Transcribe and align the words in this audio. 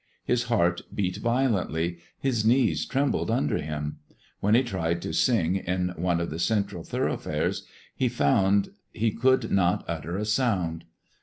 His 0.25 0.45
heart 0.45 0.81
beat 0.91 1.17
violently; 1.17 1.99
his 2.19 2.43
knees 2.43 2.87
trembled 2.87 3.29
under 3.29 3.59
him. 3.59 3.99
When 4.39 4.55
he 4.55 4.63
tried 4.63 4.99
to 5.03 5.13
sing 5.13 5.57
in 5.57 5.89
one 5.95 6.19
of 6.19 6.31
the 6.31 6.39
central 6.39 6.83
thoroughfares, 6.83 7.67
he 7.95 8.09
found 8.09 8.69
he 8.91 9.11
could 9.11 9.51
not 9.51 9.85
utter 9.87 10.17
a 10.17 10.25
sound. 10.25 10.85